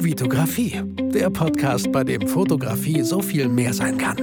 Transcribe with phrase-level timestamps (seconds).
[0.00, 0.80] Vitografie,
[1.12, 4.16] der Podcast, bei dem Fotografie so viel mehr sein kann.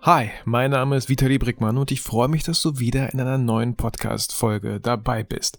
[0.00, 3.36] Hi, mein Name ist Vitali Brickmann und ich freue mich, dass du wieder in einer
[3.36, 5.58] neuen Podcast-Folge dabei bist.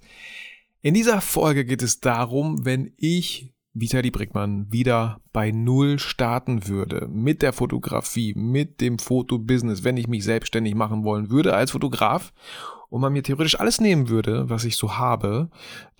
[0.81, 7.07] In dieser Folge geht es darum, wenn ich Vitali Brickmann wieder bei Null starten würde
[7.07, 12.33] mit der Fotografie, mit dem Fotobusiness, wenn ich mich selbstständig machen wollen würde als Fotograf
[12.91, 15.49] und man mir theoretisch alles nehmen würde, was ich so habe,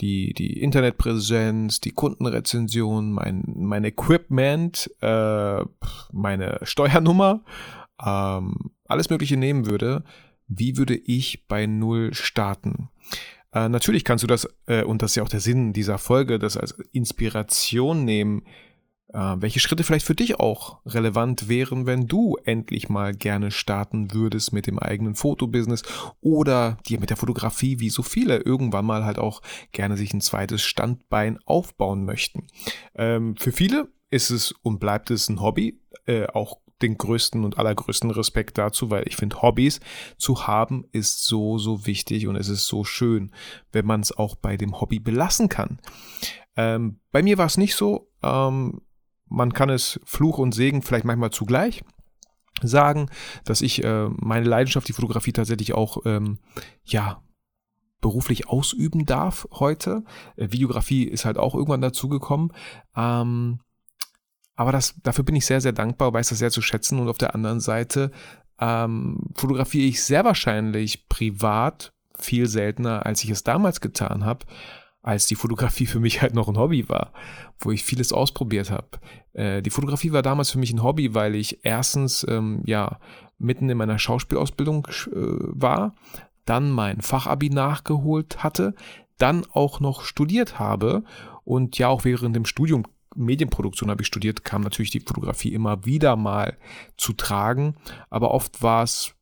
[0.01, 5.63] die, die Internetpräsenz, die Kundenrezension, mein, mein Equipment, äh,
[6.11, 7.45] meine Steuernummer,
[8.05, 10.03] ähm, alles Mögliche nehmen würde,
[10.49, 12.89] wie würde ich bei Null starten?
[13.53, 16.39] Äh, natürlich kannst du das, äh, und das ist ja auch der Sinn dieser Folge,
[16.39, 18.43] das als Inspiration nehmen,
[19.13, 24.53] welche Schritte vielleicht für dich auch relevant wären, wenn du endlich mal gerne starten würdest
[24.53, 25.83] mit dem eigenen Fotobusiness
[26.21, 29.41] oder dir mit der Fotografie, wie so viele, irgendwann mal halt auch
[29.73, 32.47] gerne sich ein zweites Standbein aufbauen möchten.
[32.95, 37.57] Ähm, für viele ist es und bleibt es ein Hobby, äh, auch den größten und
[37.57, 39.79] allergrößten Respekt dazu, weil ich finde, Hobbys
[40.17, 43.31] zu haben ist so, so wichtig und es ist so schön,
[43.71, 45.79] wenn man es auch bei dem Hobby belassen kann.
[46.55, 48.09] Ähm, bei mir war es nicht so.
[48.23, 48.81] Ähm,
[49.31, 51.83] man kann es Fluch und Segen vielleicht manchmal zugleich
[52.61, 53.09] sagen,
[53.45, 56.37] dass ich äh, meine Leidenschaft, die Fotografie tatsächlich auch, ähm,
[56.83, 57.23] ja,
[58.01, 60.03] beruflich ausüben darf heute.
[60.35, 62.51] Äh, Videografie ist halt auch irgendwann dazugekommen.
[62.95, 63.59] Ähm,
[64.55, 66.99] aber das, dafür bin ich sehr, sehr dankbar, weiß das sehr zu schätzen.
[66.99, 68.11] Und auf der anderen Seite
[68.59, 74.45] ähm, fotografiere ich sehr wahrscheinlich privat viel seltener, als ich es damals getan habe,
[75.01, 77.11] als die Fotografie für mich halt noch ein Hobby war,
[77.59, 78.87] wo ich vieles ausprobiert habe.
[79.33, 82.99] Äh, die Fotografie war damals für mich ein Hobby, weil ich erstens ähm, ja
[83.39, 85.95] mitten in meiner Schauspielausbildung äh, war,
[86.45, 88.75] dann mein Fachabi nachgeholt hatte,
[89.17, 91.03] dann auch noch studiert habe
[91.43, 95.85] und ja auch während dem Studium Medienproduktion habe ich studiert, kam natürlich die Fotografie immer
[95.85, 96.57] wieder mal
[96.95, 97.75] zu tragen,
[98.09, 99.13] aber oft war es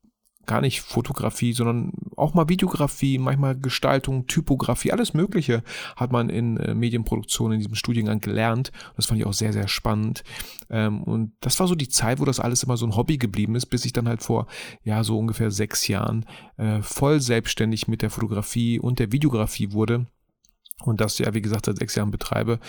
[0.49, 5.63] gar nicht Fotografie, sondern auch mal Videografie, manchmal Gestaltung, Typografie, alles Mögliche
[5.95, 8.71] hat man in äh, Medienproduktion in diesem Studiengang gelernt.
[8.95, 10.23] Das fand ich auch sehr, sehr spannend.
[10.71, 13.55] Ähm, und das war so die Zeit, wo das alles immer so ein Hobby geblieben
[13.55, 14.47] ist, bis ich dann halt vor,
[14.83, 16.25] ja, so ungefähr sechs Jahren
[16.57, 20.07] äh, voll selbstständig mit der Fotografie und der Videografie wurde
[20.83, 22.59] und das ja, wie gesagt, seit sechs Jahren betreibe,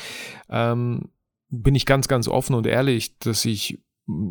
[0.50, 1.08] ähm,
[1.48, 3.78] bin ich ganz, ganz offen und ehrlich, dass ich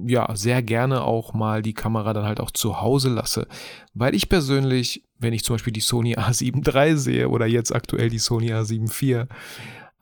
[0.06, 3.48] ja sehr gerne auch mal die Kamera dann halt auch zu Hause lasse,
[3.94, 8.10] weil ich persönlich, wenn ich zum Beispiel die Sony A7 III sehe oder jetzt aktuell
[8.10, 9.28] die Sony A7 IV,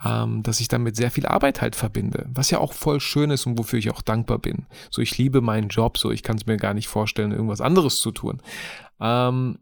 [0.03, 3.45] ähm, dass ich damit sehr viel Arbeit halt verbinde, was ja auch voll schön ist
[3.45, 4.67] und wofür ich auch dankbar bin.
[4.91, 7.99] So, ich liebe meinen Job, so ich kann es mir gar nicht vorstellen, irgendwas anderes
[7.99, 8.41] zu tun.
[8.99, 9.59] Ähm,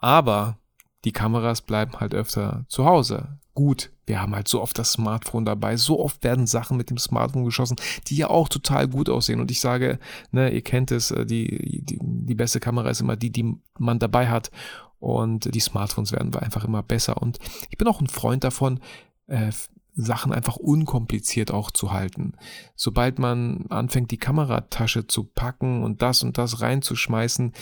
[0.00, 0.58] aber
[1.04, 3.38] die Kameras bleiben halt öfter zu Hause.
[3.58, 6.96] Gut, wir haben halt so oft das Smartphone dabei, so oft werden Sachen mit dem
[6.96, 7.74] Smartphone geschossen,
[8.06, 9.40] die ja auch total gut aussehen.
[9.40, 9.98] Und ich sage,
[10.30, 13.98] ne, ihr kennt es, äh, die, die, die beste Kamera ist immer die, die man
[13.98, 14.52] dabei hat.
[15.00, 17.20] Und die Smartphones werden einfach immer besser.
[17.20, 18.78] Und ich bin auch ein Freund davon,
[19.26, 19.50] äh,
[19.96, 22.34] Sachen einfach unkompliziert auch zu halten.
[22.76, 27.52] Sobald man anfängt, die Kameratasche zu packen und das und das reinzuschmeißen,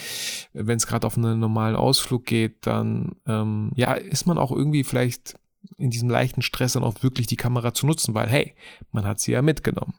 [0.53, 4.85] wenn es gerade auf einen normalen Ausflug geht, dann ähm, ja, ist man auch irgendwie
[4.85, 5.39] vielleicht
[5.79, 8.55] in diesem leichten Stress dann auch wirklich die Kamera zu nutzen, weil hey,
[8.93, 9.95] man hat sie ja mitgenommen.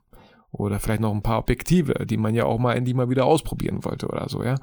[0.52, 3.26] Oder vielleicht noch ein paar Objektive, die man ja auch mal in die mal wieder
[3.26, 4.56] ausprobieren wollte oder so, ja.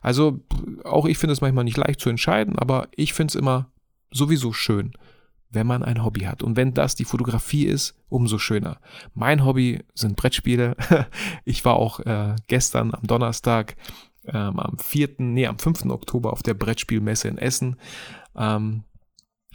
[0.00, 0.40] Also
[0.84, 3.70] auch ich finde es manchmal nicht leicht zu entscheiden, aber ich finde es immer
[4.10, 4.92] sowieso schön,
[5.50, 6.42] wenn man ein Hobby hat.
[6.42, 8.80] Und wenn das die Fotografie ist, umso schöner.
[9.14, 10.76] Mein Hobby sind Brettspiele.
[11.44, 13.76] Ich war auch äh, gestern am Donnerstag,
[14.26, 15.86] ähm, am 4., nee, am 5.
[15.86, 17.76] Oktober auf der Brettspielmesse in Essen.
[18.36, 18.84] Ähm,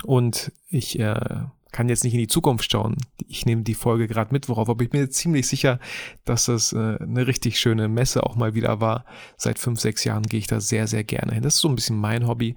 [0.03, 2.95] und ich äh, kann jetzt nicht in die Zukunft schauen.
[3.27, 5.79] Ich nehme die Folge gerade mit, worauf, aber ich bin jetzt ziemlich sicher,
[6.23, 9.05] dass das äh, eine richtig schöne Messe auch mal wieder war.
[9.37, 11.43] Seit fünf, sechs Jahren gehe ich da sehr, sehr gerne hin.
[11.43, 12.55] Das ist so ein bisschen mein Hobby.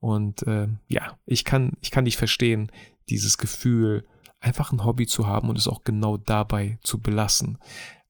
[0.00, 2.70] Und äh, ja, ich kann, ich kann nicht verstehen,
[3.08, 4.04] dieses Gefühl,
[4.40, 7.58] einfach ein Hobby zu haben und es auch genau dabei zu belassen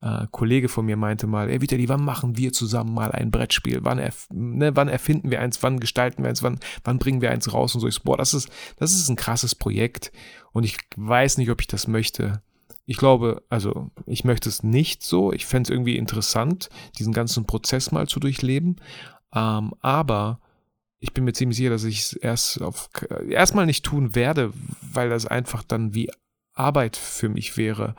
[0.00, 3.80] äh, Kollege von mir meinte mal, ey Vitali, wann machen wir zusammen mal ein Brettspiel?
[3.82, 5.62] Wann, erf ne, wann erfinden wir eins?
[5.62, 6.42] Wann gestalten wir eins?
[6.42, 7.74] Wann, wann bringen wir eins raus?
[7.74, 10.12] Und so, ich so, boah, das ist, das ist ein krasses Projekt
[10.52, 12.42] und ich weiß nicht, ob ich das möchte.
[12.86, 15.32] Ich glaube, also ich möchte es nicht so.
[15.32, 18.76] Ich fände es irgendwie interessant, diesen ganzen Prozess mal zu durchleben.
[19.34, 20.40] Ähm, aber
[21.00, 22.88] ich bin mir ziemlich sicher, dass ich es erst auf
[23.28, 26.10] erstmal nicht tun werde, weil das einfach dann wie
[26.54, 27.94] Arbeit für mich wäre.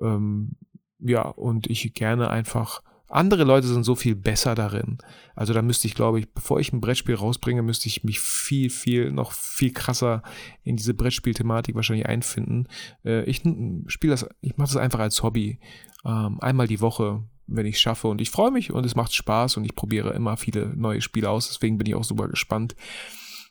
[0.00, 0.56] Ähm,
[1.00, 4.98] ja, und ich gerne einfach Andere Leute sind so viel besser darin.
[5.34, 8.68] Also da müsste ich, glaube ich, bevor ich ein Brettspiel rausbringe, müsste ich mich viel,
[8.68, 10.22] viel, noch viel krasser
[10.62, 12.68] in diese Brettspielthematik wahrscheinlich einfinden.
[13.04, 13.38] Äh, ich
[13.86, 15.58] spiele das, ich mache das einfach als Hobby.
[16.04, 18.08] Ähm, einmal die Woche, wenn ich es schaffe.
[18.08, 21.30] Und ich freue mich und es macht Spaß und ich probiere immer viele neue Spiele
[21.30, 21.48] aus.
[21.48, 22.76] Deswegen bin ich auch super gespannt,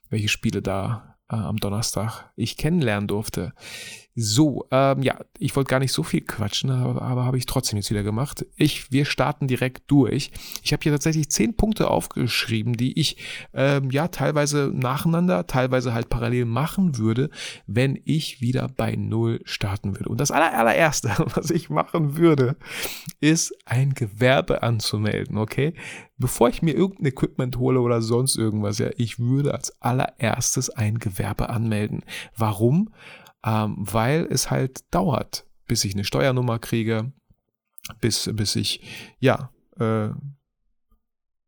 [0.09, 3.53] welche Spiele da äh, am Donnerstag ich kennenlernen durfte.
[4.19, 7.77] So, ähm, ja, ich wollte gar nicht so viel quatschen, aber, aber habe ich trotzdem
[7.77, 8.47] jetzt wieder gemacht.
[8.55, 10.31] Ich, wir starten direkt durch.
[10.63, 13.17] Ich habe hier tatsächlich zehn Punkte aufgeschrieben, die ich
[13.53, 17.29] ähm, ja teilweise nacheinander, teilweise halt parallel machen würde,
[17.67, 20.09] wenn ich wieder bei Null starten würde.
[20.09, 22.55] Und das aller, allererste, was ich machen würde,
[23.19, 25.75] ist ein Gewerbe anzumelden, okay?
[26.17, 30.97] Bevor ich mir irgendein Equipment hole oder sonst irgendwas, ja, ich würde als allererstes ein
[30.97, 32.01] Gewerbe anmelden.
[32.35, 32.89] Warum?
[33.47, 37.13] Ähm, weil es halt dauert, bis ich eine Steuernummer kriege,
[38.01, 38.81] bis, bis ich,
[39.19, 40.09] ja, äh,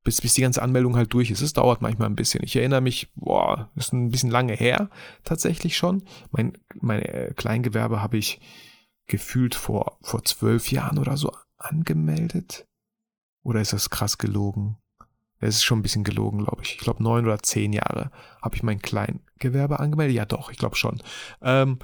[0.06, 1.42] bis, bis die ganze Anmeldung halt durch ist.
[1.42, 2.42] Es dauert manchmal ein bisschen.
[2.44, 4.90] Ich erinnere mich, boah, ist ein bisschen lange her,
[5.26, 6.04] tatsächlich schon.
[6.32, 8.40] Mein, mein äh, Kleingewerbe habe ich
[9.08, 12.66] gefühlt vor, vor zwölf Jahren oder so angemeldet.
[13.44, 14.78] Oder ist das krass gelogen?
[15.40, 16.76] Es ist schon ein bisschen gelogen, glaube ich.
[16.76, 20.16] Ich glaube, neun oder zehn Jahre habe ich mein Kleingewerbe angemeldet.
[20.16, 21.02] Ja, doch, ich glaube schon.
[21.42, 21.80] Ähm,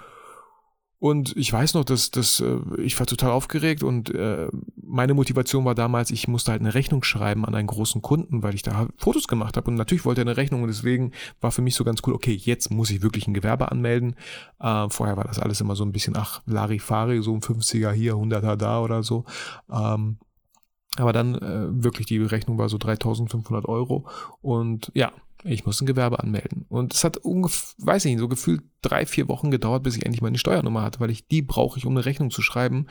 [1.06, 4.48] und ich weiß noch, dass, dass äh, ich war total aufgeregt und äh,
[4.81, 8.56] meine Motivation war damals, ich musste halt eine Rechnung schreiben an einen großen Kunden, weil
[8.56, 11.12] ich da Fotos gemacht habe und natürlich wollte er eine Rechnung und deswegen
[11.42, 14.16] war für mich so ganz cool, okay, jetzt muss ich wirklich ein Gewerbe anmelden.
[14.60, 18.13] Äh, vorher war das alles immer so ein bisschen, ach, Larifari, so ein 50er hier,
[18.13, 19.25] 100er da oder so.
[19.72, 20.18] Ähm,
[20.97, 24.06] aber dann äh, wirklich die Rechnung war so 3500 Euro.
[24.42, 25.12] Und ja,
[25.45, 26.65] ich muss ein Gewerbe anmelden.
[26.69, 30.06] Und es hat ungefähr, weiß ich nicht, so gefühlt drei, vier Wochen gedauert, bis ich
[30.06, 32.88] endlich meine Steuernummer hatte, weil ich die brauche ich, um eine Rechnung zu schreiben.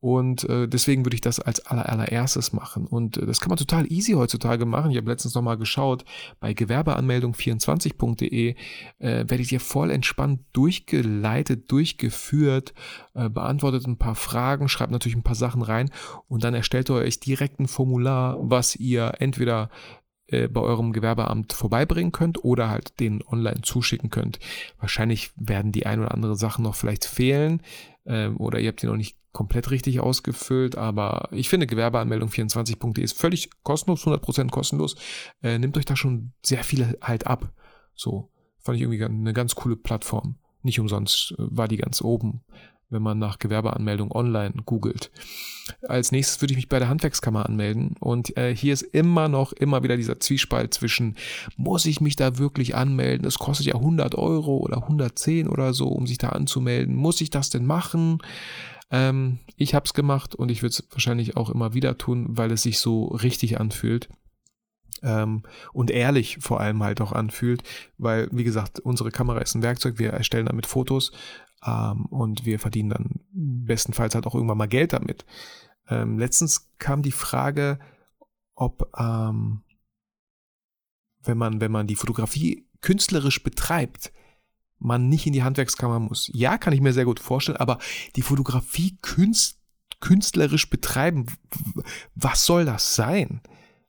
[0.00, 2.86] Und äh, deswegen würde ich das als aller, allererstes machen.
[2.86, 4.90] Und äh, das kann man total easy heutzutage machen.
[4.90, 6.04] Ich habe letztens nochmal geschaut,
[6.40, 8.54] bei gewerbeanmeldung24.de äh,
[8.98, 12.74] werdet ihr voll entspannt durchgeleitet, durchgeführt,
[13.14, 15.90] äh, beantwortet ein paar Fragen, schreibt natürlich ein paar Sachen rein
[16.28, 19.70] und dann erstellt ihr euch direkt ein Formular, was ihr entweder
[20.26, 24.38] äh, bei eurem Gewerbeamt vorbeibringen könnt oder halt den online zuschicken könnt.
[24.78, 27.62] Wahrscheinlich werden die ein oder andere Sachen noch vielleicht fehlen
[28.04, 33.02] äh, oder ihr habt die noch nicht komplett richtig ausgefüllt, aber ich finde Gewerbeanmeldung 24.de
[33.02, 34.94] ist völlig kostenlos, 100% kostenlos.
[35.42, 37.52] Äh, nimmt euch da schon sehr viel halt ab.
[37.94, 38.30] So,
[38.60, 40.36] fand ich irgendwie eine ganz coole Plattform.
[40.62, 42.44] Nicht umsonst äh, war die ganz oben,
[42.94, 45.10] wenn man nach Gewerbeanmeldung online googelt.
[45.86, 49.52] Als nächstes würde ich mich bei der Handwerkskammer anmelden und äh, hier ist immer noch
[49.52, 51.16] immer wieder dieser Zwiespalt zwischen,
[51.56, 53.26] muss ich mich da wirklich anmelden?
[53.26, 56.94] Es kostet ja 100 Euro oder 110 oder so, um sich da anzumelden.
[56.94, 58.18] Muss ich das denn machen?
[58.90, 62.52] Ähm, ich habe es gemacht und ich würde es wahrscheinlich auch immer wieder tun, weil
[62.52, 64.08] es sich so richtig anfühlt.
[65.02, 65.42] Ähm,
[65.72, 67.62] und ehrlich vor allem halt auch anfühlt,
[67.98, 71.12] weil, wie gesagt, unsere Kamera ist ein Werkzeug, wir erstellen damit Fotos
[71.64, 75.24] ähm, und wir verdienen dann bestenfalls halt auch irgendwann mal Geld damit.
[75.88, 77.78] Ähm, letztens kam die Frage,
[78.54, 79.62] ob ähm,
[81.22, 84.12] wenn man, wenn man die Fotografie künstlerisch betreibt,
[84.78, 86.30] man nicht in die Handwerkskammer muss.
[86.34, 87.78] Ja, kann ich mir sehr gut vorstellen, aber
[88.16, 89.60] die Fotografie künst,
[90.00, 91.26] künstlerisch betreiben,
[92.14, 93.40] was soll das sein?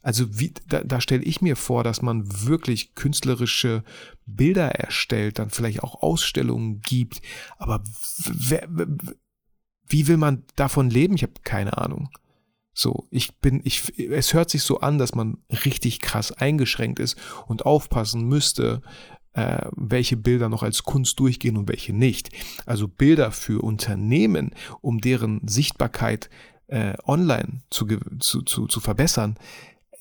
[0.05, 3.83] Also wie, da, da stelle ich mir vor, dass man wirklich künstlerische
[4.27, 7.23] Bilder erstellt, dann vielleicht auch Ausstellungen gibt.
[7.57, 7.83] Aber
[8.27, 8.69] wer,
[9.87, 11.15] wie will man davon leben?
[11.15, 12.09] Ich habe keine Ahnung.
[12.71, 17.17] So, ich bin, ich, es hört sich so an, dass man richtig krass eingeschränkt ist
[17.47, 18.83] und aufpassen müsste,
[19.33, 22.29] äh, welche Bilder noch als Kunst durchgehen und welche nicht.
[22.67, 26.29] Also Bilder für Unternehmen, um deren Sichtbarkeit
[26.67, 27.87] äh, online zu,
[28.19, 29.39] zu, zu, zu verbessern,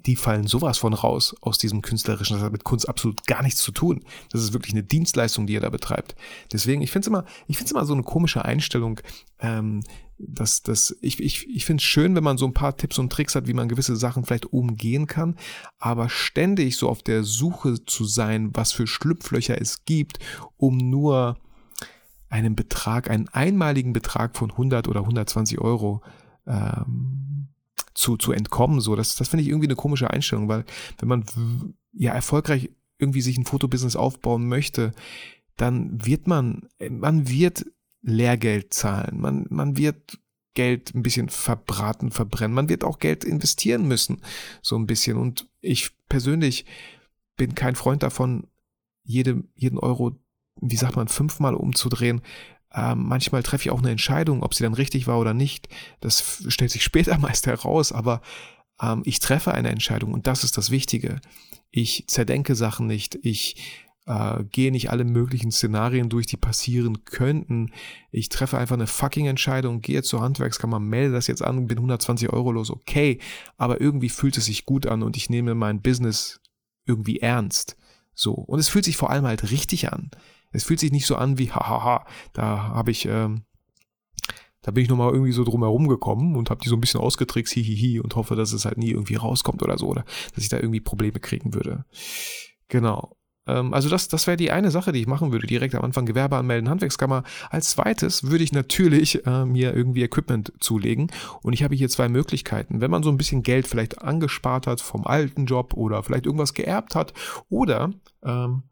[0.06, 2.37] die fallen sowas von raus aus diesem künstlerischen.
[2.37, 4.04] Das hat mit Kunst absolut gar nichts zu tun.
[4.30, 6.14] Das ist wirklich eine Dienstleistung, die er da betreibt.
[6.52, 9.00] Deswegen, ich finde es immer, ich finde es immer so eine komische Einstellung.
[9.38, 9.82] Ähm,
[10.16, 13.11] dass, dass ich, ich, ich finde es schön, wenn man so ein paar Tipps und
[13.11, 15.37] Tricks hat, wie man gewisse Sachen vielleicht umgehen kann,
[15.78, 20.18] aber ständig so auf der Suche zu sein, was für Schlupflöcher es gibt,
[20.56, 21.37] um nur
[22.28, 26.00] einen Betrag, einen einmaligen Betrag von 100 oder 120 Euro
[26.46, 27.43] ähm,
[27.94, 28.80] zu, zu entkommen.
[28.80, 30.64] So, das, das finde ich irgendwie eine komische Einstellung, weil
[30.98, 31.24] wenn man
[31.92, 34.92] ja erfolgreich irgendwie sich ein Fotobusiness aufbauen möchte,
[35.56, 37.66] dann wird man, man wird
[38.02, 40.18] Lehrgeld zahlen, man, man wird
[40.54, 44.22] Geld ein bisschen verbraten, verbrennen, man wird auch Geld investieren müssen,
[44.62, 45.16] so ein bisschen.
[45.16, 46.64] Und ich persönlich
[47.36, 48.46] bin kein Freund davon,
[49.02, 50.16] jede, jeden Euro,
[50.60, 52.22] wie sagt man, fünfmal umzudrehen,
[52.75, 55.69] ähm, manchmal treffe ich auch eine Entscheidung, ob sie dann richtig war oder nicht.
[56.00, 58.21] Das stellt sich später meist heraus, aber
[58.81, 61.21] ähm, ich treffe eine Entscheidung und das ist das Wichtige.
[61.71, 63.57] Ich zerdenke Sachen nicht, ich
[64.07, 67.73] äh, gehe nicht alle möglichen Szenarien durch, die passieren könnten.
[68.11, 72.31] Ich treffe einfach eine fucking Entscheidung, gehe zur Handwerkskammer, melde das jetzt an, bin 120
[72.31, 73.19] Euro los, okay,
[73.57, 76.40] aber irgendwie fühlt es sich gut an und ich nehme mein Business
[76.87, 77.76] irgendwie ernst.
[78.14, 78.33] So.
[78.33, 80.11] Und es fühlt sich vor allem halt richtig an.
[80.54, 83.42] Es fühlt sich nicht so an wie, hahaha, da habe ich, ähm,
[84.62, 87.00] da bin ich nochmal irgendwie so drum herum gekommen und habe die so ein bisschen
[87.00, 90.49] ausgetrickst, hihihi, und hoffe, dass es halt nie irgendwie rauskommt oder so, oder dass ich
[90.49, 91.84] da irgendwie Probleme kriegen würde.
[92.68, 93.16] Genau.
[93.46, 96.06] Ähm, also das, das wäre die eine Sache, die ich machen würde, direkt am Anfang
[96.06, 97.25] Gewerbe anmelden, Handwerkskammer.
[97.50, 101.11] Als zweites würde ich natürlich äh, mir irgendwie Equipment zulegen
[101.42, 102.80] und ich habe hier zwei Möglichkeiten.
[102.80, 106.54] Wenn man so ein bisschen Geld vielleicht angespart hat vom alten Job oder vielleicht irgendwas
[106.54, 107.12] geerbt hat
[107.49, 107.90] oder
[108.23, 108.62] ähm,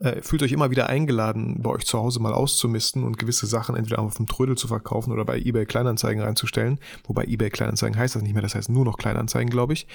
[0.00, 3.76] äh, fühlt euch immer wieder eingeladen, bei euch zu Hause mal auszumisten und gewisse Sachen
[3.76, 6.80] entweder auf dem Trödel zu verkaufen oder bei eBay Kleinanzeigen reinzustellen.
[7.04, 9.86] Wobei eBay Kleinanzeigen heißt das nicht mehr, das heißt nur noch Kleinanzeigen, glaube ich.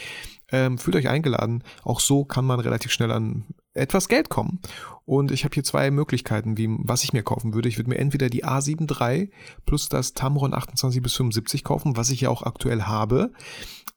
[0.51, 1.63] Ähm, fühlt euch eingeladen.
[1.83, 4.59] Auch so kann man relativ schnell an etwas Geld kommen.
[5.05, 7.67] Und ich habe hier zwei Möglichkeiten, wie, was ich mir kaufen würde.
[7.67, 9.31] Ich würde mir entweder die A7 III
[9.65, 13.31] plus das Tamron 28 bis 75 kaufen, was ich ja auch aktuell habe.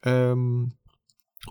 [0.03, 0.73] Ähm,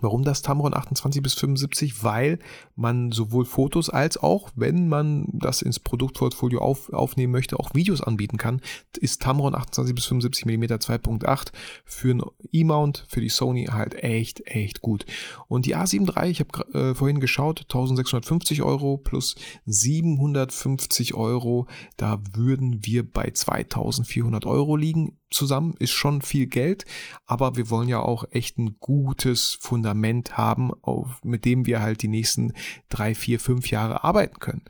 [0.01, 2.03] Warum das Tamron 28 bis 75?
[2.03, 2.39] Weil
[2.75, 8.01] man sowohl Fotos als auch, wenn man das ins Produktportfolio auf, aufnehmen möchte, auch Videos
[8.01, 8.61] anbieten kann,
[8.97, 11.51] ist Tamron 28 bis 75 mm 2.8
[11.85, 15.05] für ein E-Mount, für die Sony halt echt, echt gut.
[15.47, 22.21] Und die A7 III, ich habe äh, vorhin geschaut, 1650 Euro plus 750 Euro, da
[22.33, 26.85] würden wir bei 2400 Euro liegen zusammen, ist schon viel Geld,
[27.25, 32.01] aber wir wollen ja auch echt ein gutes Fundament haben, auf, mit dem wir halt
[32.01, 32.53] die nächsten
[32.89, 34.63] drei, vier, fünf Jahre arbeiten können.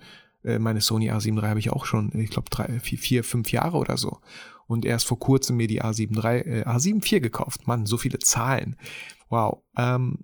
[0.43, 3.51] Äh, meine Sony A7 III habe ich auch schon, ich glaube, drei, vier, vier, fünf
[3.51, 4.19] Jahre oder so.
[4.67, 7.67] Und erst vor kurzem mir die A7 III, äh, A7 IV gekauft.
[7.67, 8.75] Mann, so viele Zahlen.
[9.29, 9.59] Wow.
[9.77, 10.19] Ähm,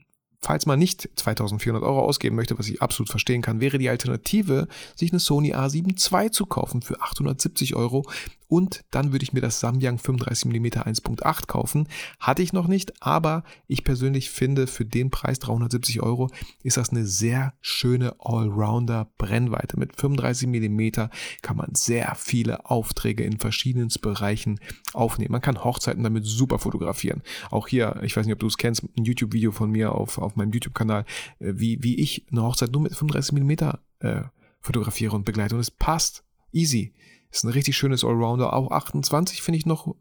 [0.45, 4.67] Falls man nicht 2400 Euro ausgeben möchte, was ich absolut verstehen kann, wäre die Alternative,
[4.95, 8.07] sich eine Sony A7 II zu kaufen für 870 Euro
[8.47, 11.87] und dann würde ich mir das Samyang 35mm 1.8 kaufen.
[12.19, 16.29] Hatte ich noch nicht, aber ich persönlich finde, für den Preis 370 Euro
[16.63, 19.79] ist das eine sehr schöne Allrounder Brennweite.
[19.79, 21.09] Mit 35mm
[21.41, 24.59] kann man sehr viele Aufträge in verschiedenen Bereichen
[24.93, 25.31] aufnehmen.
[25.31, 27.21] Man kann Hochzeiten damit super fotografieren.
[27.49, 30.35] Auch hier, ich weiß nicht, ob du es kennst, ein YouTube-Video von mir auf, auf
[30.35, 31.05] meinem YouTube-Kanal,
[31.39, 34.21] äh, wie, wie ich eine Hochzeit nur mit 35mm äh,
[34.61, 35.55] fotografiere und begleite.
[35.55, 36.23] Und es passt.
[36.51, 36.93] Easy.
[37.35, 38.53] Ist ein richtig schönes Allrounder.
[38.53, 39.93] Auch 28 finde ich noch,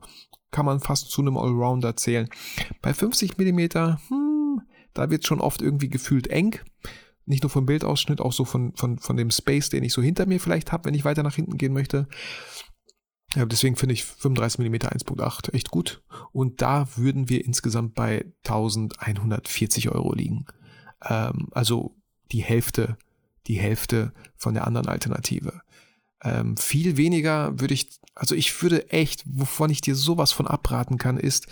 [0.52, 2.28] kann man fast zu einem Allrounder zählen.
[2.80, 3.58] Bei 50 mm,
[4.08, 4.62] hm,
[4.92, 6.60] da wird schon oft irgendwie gefühlt eng.
[7.26, 10.26] Nicht nur vom Bildausschnitt, auch so von, von, von dem Space, den ich so hinter
[10.26, 12.06] mir vielleicht habe, wenn ich weiter nach hinten gehen möchte.
[13.34, 16.04] Ja, deswegen finde ich 35 mm 1.8 echt gut.
[16.30, 20.44] Und da würden wir insgesamt bei 1140 Euro liegen.
[21.04, 21.96] Ähm, also
[22.30, 22.96] die Hälfte,
[23.48, 25.62] die Hälfte von der anderen Alternative.
[26.24, 30.96] Ähm, viel weniger würde ich, also ich würde echt, wovon ich dir sowas von abraten
[30.96, 31.46] kann, ist,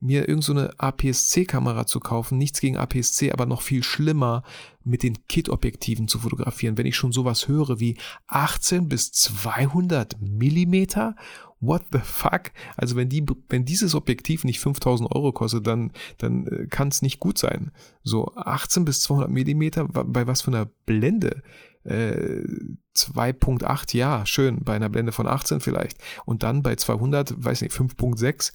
[0.00, 2.36] mir irgend so APS-C-Kamera zu kaufen.
[2.36, 4.42] Nichts gegen APS-C, aber noch viel schlimmer,
[4.84, 6.76] mit den Kit-Objektiven zu fotografieren.
[6.76, 11.16] Wenn ich schon sowas höre wie 18 bis 200 Millimeter,
[11.60, 12.52] what the fuck?
[12.76, 17.02] Also wenn die, wenn dieses Objektiv nicht 5000 Euro kostet, dann, dann äh, kann es
[17.02, 17.72] nicht gut sein.
[18.02, 21.42] So 18 bis 200 Millimeter, bei was für einer Blende?
[21.84, 25.98] 2.8, äh, ja, schön, bei einer Blende von 18 vielleicht.
[26.26, 28.52] Und dann bei 200, weiß nicht, 5.6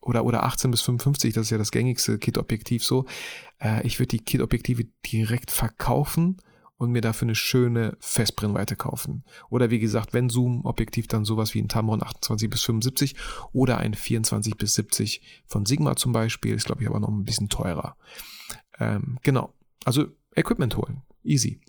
[0.00, 3.04] oder, oder 18 bis 55, das ist ja das gängigste Kit-Objektiv so.
[3.60, 6.38] Äh, ich würde die Kit-Objektive direkt verkaufen
[6.82, 9.24] und mir dafür eine schöne Festbrennweite kaufen.
[9.50, 13.14] Oder wie gesagt, wenn Zoom-Objektiv, dann sowas wie ein Tamron 28 bis 75
[13.52, 17.24] oder ein 24 bis 70 von Sigma zum Beispiel, ist glaube ich aber noch ein
[17.24, 17.96] bisschen teurer.
[18.78, 21.60] Ähm, genau, also Equipment holen, easy.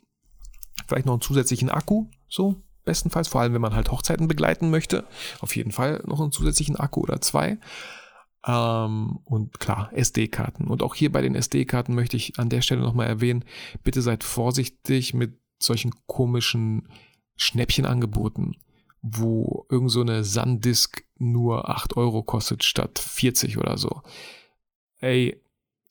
[0.88, 5.06] Vielleicht noch einen zusätzlichen Akku, so bestenfalls, vor allem wenn man halt Hochzeiten begleiten möchte.
[5.40, 7.58] Auf jeden Fall noch einen zusätzlichen Akku oder zwei.
[8.46, 10.68] Ähm, und klar, SD-Karten.
[10.68, 13.46] Und auch hier bei den SD-Karten möchte ich an der Stelle nochmal erwähnen,
[13.84, 16.90] bitte seid vorsichtig mit solchen komischen
[17.38, 18.58] Schnäppchenangeboten,
[19.02, 24.02] wo irgend so eine SanDisk nur 8 Euro kostet statt 40 oder so.
[25.00, 25.42] Ey,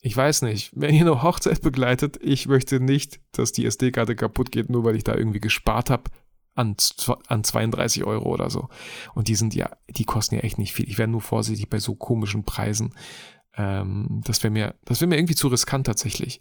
[0.00, 4.50] ich weiß nicht, wenn ihr eine Hochzeit begleitet, ich möchte nicht, dass die SD-Karte kaputt
[4.50, 6.10] geht, nur weil ich da irgendwie gespart habe
[6.54, 6.76] an,
[7.28, 8.68] an 32 Euro oder so.
[9.14, 10.88] Und die sind ja, die kosten ja echt nicht viel.
[10.88, 12.94] Ich wäre nur vorsichtig bei so komischen Preisen.
[13.56, 16.40] Ähm, das wäre mir, das wäre mir irgendwie zu riskant tatsächlich.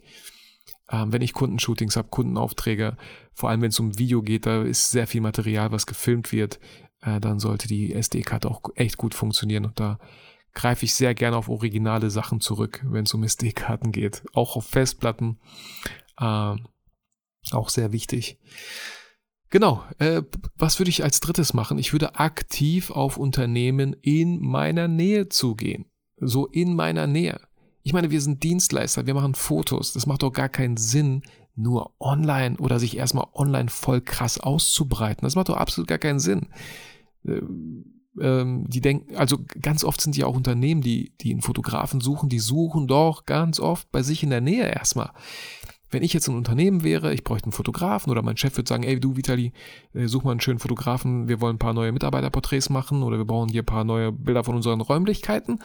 [0.89, 2.97] Ähm, wenn ich Kundenshootings habe, Kundenaufträge,
[3.33, 6.59] vor allem wenn es um Video geht, da ist sehr viel Material, was gefilmt wird,
[7.01, 9.97] äh, dann sollte die SD-Karte auch echt gut funktionieren und da
[10.53, 14.23] greife ich sehr gerne auf originale Sachen zurück, wenn es um SD-Karten geht.
[14.33, 15.39] Auch auf Festplatten.
[16.19, 16.55] Äh,
[17.51, 18.37] auch sehr wichtig.
[19.51, 20.23] Genau, äh,
[20.57, 21.77] was würde ich als drittes machen?
[21.77, 25.85] Ich würde aktiv auf Unternehmen in meiner Nähe zugehen.
[26.17, 27.39] So in meiner Nähe.
[27.83, 29.91] Ich meine, wir sind Dienstleister, wir machen Fotos.
[29.91, 31.23] Das macht doch gar keinen Sinn,
[31.55, 35.25] nur online oder sich erstmal online voll krass auszubreiten.
[35.25, 36.47] Das macht doch absolut gar keinen Sinn.
[37.25, 42.29] Ähm, die denken, also ganz oft sind ja auch Unternehmen, die, die einen Fotografen suchen,
[42.29, 45.11] die suchen doch ganz oft bei sich in der Nähe erstmal.
[45.91, 48.83] Wenn ich jetzt ein Unternehmen wäre, ich bräuchte einen Fotografen oder mein Chef würde sagen,
[48.83, 49.51] ey du Vitali,
[49.93, 53.25] äh, such mal einen schönen Fotografen, wir wollen ein paar neue Mitarbeiterporträts machen oder wir
[53.25, 55.59] brauchen hier ein paar neue Bilder von unseren Räumlichkeiten,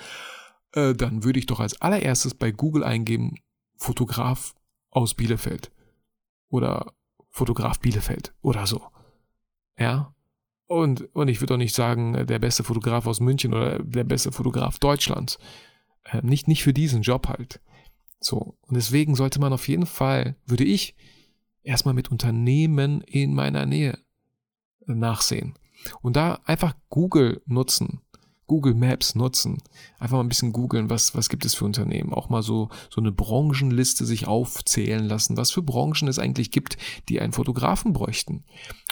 [0.72, 3.36] äh, dann würde ich doch als allererstes bei Google eingeben,
[3.76, 4.54] Fotograf
[4.90, 5.70] aus Bielefeld
[6.48, 6.92] oder
[7.30, 8.82] Fotograf Bielefeld oder so.
[9.78, 10.12] Ja.
[10.68, 14.04] Und, und ich würde doch nicht sagen, äh, der beste Fotograf aus München oder der
[14.04, 15.38] beste Fotograf Deutschlands.
[16.22, 17.60] Nicht, nicht für diesen Job halt.
[18.20, 18.56] So.
[18.62, 20.94] Und deswegen sollte man auf jeden Fall, würde ich,
[21.62, 23.98] erstmal mit Unternehmen in meiner Nähe
[24.86, 25.54] nachsehen.
[26.02, 28.00] Und da einfach Google nutzen.
[28.46, 29.58] Google Maps nutzen.
[29.98, 32.12] Einfach mal ein bisschen googeln, was, was gibt es für Unternehmen.
[32.12, 36.76] Auch mal so, so eine Branchenliste sich aufzählen lassen, was für Branchen es eigentlich gibt,
[37.08, 38.44] die einen Fotografen bräuchten.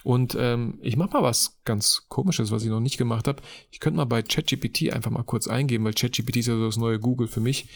[0.03, 3.43] Und ähm, ich mache mal was ganz komisches, was ich noch nicht gemacht habe.
[3.71, 6.77] Ich könnte mal bei ChatGPT einfach mal kurz eingeben, weil ChatGPT ist ja so das
[6.77, 7.69] neue Google für mich.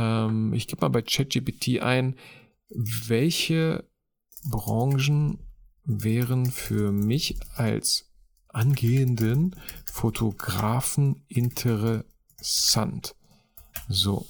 [0.00, 2.16] Ähm, ich gebe mal bei ChatGPT ein,
[2.70, 3.84] welche
[4.48, 5.38] Branchen
[5.84, 8.10] wären für mich als
[8.48, 9.54] angehenden
[9.84, 13.14] Fotografen interessant.
[13.88, 14.26] So.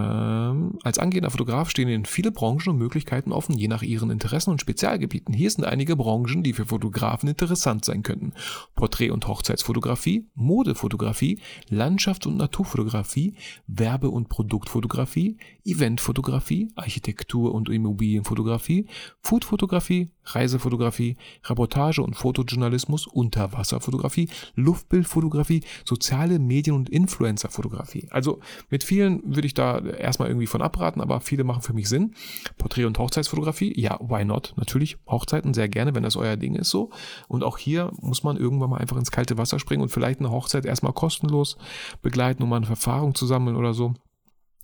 [0.00, 4.50] Ähm, als angehender Fotograf stehen Ihnen viele Branchen und Möglichkeiten offen, je nach Ihren Interessen
[4.50, 5.34] und Spezialgebieten.
[5.34, 8.32] Hier sind einige Branchen, die für Fotografen interessant sein könnten.
[8.74, 13.34] Porträt- und Hochzeitsfotografie, Modefotografie, Landschafts- und Naturfotografie,
[13.66, 18.86] Werbe- und Produktfotografie, Eventfotografie, Architektur- und Immobilienfotografie,
[19.20, 28.08] Foodfotografie, Reisefotografie, Reportage- und Fotojournalismus, Unterwasserfotografie, Luftbildfotografie, soziale Medien- und Influencerfotografie.
[28.10, 31.88] Also mit vielen würde ich da erstmal irgendwie von abraten, aber viele machen für mich
[31.88, 32.14] Sinn.
[32.58, 34.54] Porträt- und Hochzeitsfotografie, ja, why not?
[34.56, 36.90] Natürlich, Hochzeiten sehr gerne, wenn das euer Ding ist so.
[37.28, 40.30] Und auch hier muss man irgendwann mal einfach ins kalte Wasser springen und vielleicht eine
[40.30, 41.56] Hochzeit erstmal kostenlos
[42.02, 43.94] begleiten, um mal eine Erfahrung zu sammeln oder so.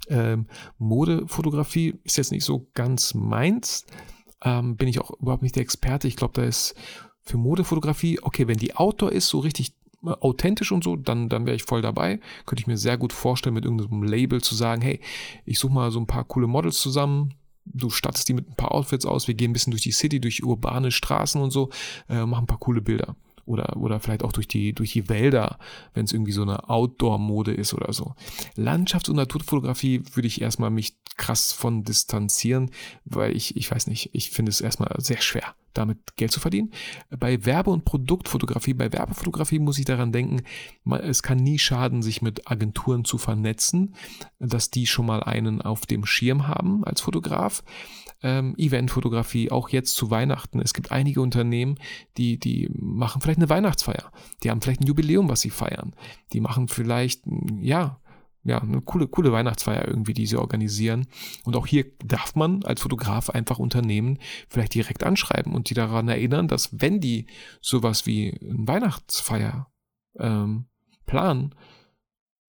[0.08, 0.46] Ähm,
[0.78, 3.86] Modefotografie ist jetzt nicht so ganz meins.
[4.42, 6.08] Ähm, bin ich auch überhaupt nicht der Experte.
[6.08, 6.74] Ich glaube, da ist
[7.22, 11.56] für Modefotografie, okay, wenn die Outdoor ist, so richtig authentisch und so, dann, dann wäre
[11.56, 12.20] ich voll dabei.
[12.44, 15.00] Könnte ich mir sehr gut vorstellen, mit irgendeinem Label zu sagen, hey,
[15.44, 18.72] ich suche mal so ein paar coole Models zusammen, du stattest die mit ein paar
[18.72, 21.70] Outfits aus, wir gehen ein bisschen durch die City, durch urbane Straßen und so,
[22.08, 23.16] äh, machen ein paar coole Bilder.
[23.46, 25.58] Oder, oder vielleicht auch durch die, durch die Wälder,
[25.94, 28.14] wenn es irgendwie so eine Outdoor-Mode ist oder so.
[28.56, 32.70] Landschafts- und Naturfotografie würde ich erstmal mich krass von distanzieren,
[33.04, 36.72] weil ich, ich weiß nicht, ich finde es erstmal sehr schwer damit Geld zu verdienen.
[37.10, 40.42] Bei Werbe- und Produktfotografie, bei Werbefotografie muss ich daran denken,
[41.02, 43.94] es kann nie schaden, sich mit Agenturen zu vernetzen,
[44.38, 47.62] dass die schon mal einen auf dem Schirm haben als Fotograf.
[48.22, 50.60] Ähm, Eventfotografie, auch jetzt zu Weihnachten.
[50.60, 51.78] Es gibt einige Unternehmen,
[52.16, 54.10] die, die machen vielleicht eine Weihnachtsfeier.
[54.42, 55.94] Die haben vielleicht ein Jubiläum, was sie feiern.
[56.32, 57.22] Die machen vielleicht,
[57.60, 58.00] ja,
[58.46, 61.08] ja, eine coole, coole Weihnachtsfeier irgendwie, die sie organisieren.
[61.44, 66.08] Und auch hier darf man als Fotograf einfach Unternehmen vielleicht direkt anschreiben und die daran
[66.08, 67.26] erinnern, dass wenn die
[67.60, 69.70] sowas wie eine Weihnachtsfeier
[70.18, 70.66] ähm,
[71.06, 71.54] planen,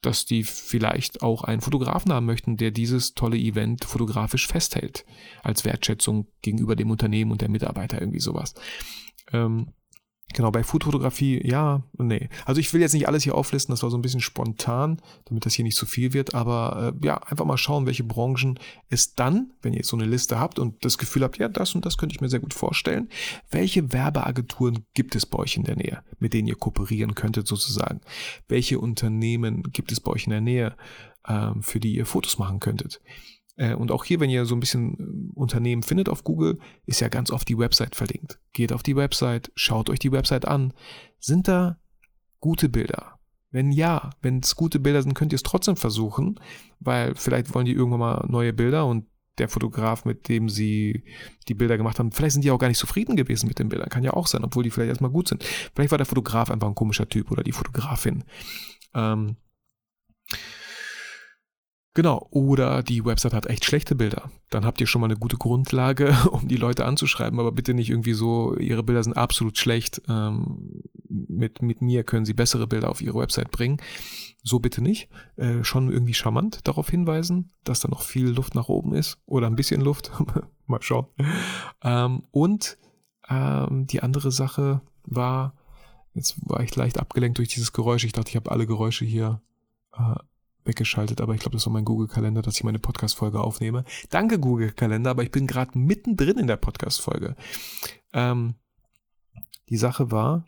[0.01, 5.05] dass die vielleicht auch einen Fotografen haben möchten, der dieses tolle Event fotografisch festhält,
[5.43, 8.53] als Wertschätzung gegenüber dem Unternehmen und der Mitarbeiter, irgendwie sowas.
[9.31, 9.73] Ähm,
[10.33, 12.27] Genau, bei Foodfotografie, ja, nee.
[12.45, 15.45] Also ich will jetzt nicht alles hier auflisten, das war so ein bisschen spontan, damit
[15.45, 18.59] das hier nicht zu viel wird, aber äh, ja, einfach mal schauen, welche Branchen
[18.89, 21.75] es dann, wenn ihr jetzt so eine Liste habt und das Gefühl habt, ja, das
[21.75, 23.07] und das könnte ich mir sehr gut vorstellen,
[23.51, 28.01] welche Werbeagenturen gibt es bei euch in der Nähe, mit denen ihr kooperieren könntet sozusagen?
[28.49, 30.75] Welche Unternehmen gibt es bei euch in der Nähe,
[31.23, 32.99] äh, für die ihr Fotos machen könntet?
[33.57, 37.01] Äh, und auch hier, wenn ihr so ein bisschen äh, Unternehmen findet auf Google, ist
[37.01, 38.39] ja ganz oft die Website verlinkt.
[38.53, 40.73] Geht auf die Website, schaut euch die Website an.
[41.19, 41.77] Sind da
[42.39, 43.19] gute Bilder?
[43.49, 46.39] Wenn ja, wenn es gute Bilder sind, könnt ihr es trotzdem versuchen,
[46.79, 49.05] weil vielleicht wollen die irgendwann mal neue Bilder und
[49.37, 51.03] der Fotograf, mit dem sie
[51.47, 53.89] die Bilder gemacht haben, vielleicht sind die auch gar nicht zufrieden gewesen mit den Bildern.
[53.89, 55.43] Kann ja auch sein, obwohl die vielleicht erstmal gut sind.
[55.75, 58.23] Vielleicht war der Fotograf einfach ein komischer Typ oder die Fotografin.
[58.95, 59.37] Ähm,
[61.97, 64.29] Genau, oder die Website hat echt schlechte Bilder.
[64.51, 67.89] Dann habt ihr schon mal eine gute Grundlage, um die Leute anzuschreiben, aber bitte nicht
[67.89, 70.03] irgendwie so, ihre Bilder sind absolut schlecht.
[70.07, 73.77] Ähm, mit, mit mir können Sie bessere Bilder auf Ihre Website bringen.
[74.43, 75.09] So bitte nicht.
[75.37, 79.47] Äh, schon irgendwie charmant darauf hinweisen, dass da noch viel Luft nach oben ist oder
[79.47, 80.11] ein bisschen Luft.
[80.67, 81.07] Mal schauen.
[81.81, 82.77] Ähm, und
[83.27, 85.55] ähm, die andere Sache war,
[86.13, 88.03] jetzt war ich leicht abgelenkt durch dieses Geräusch.
[88.03, 89.41] Ich dachte, ich habe alle Geräusche hier
[89.97, 90.13] äh,
[90.67, 93.83] weggeschaltet, aber ich glaube, das war mein Google-Kalender, dass ich meine Podcast-Folge aufnehme.
[94.09, 97.35] Danke, Google-Kalender, aber ich bin gerade mittendrin in der Podcast-Folge.
[98.13, 98.55] Ähm,
[99.69, 100.45] die Sache war,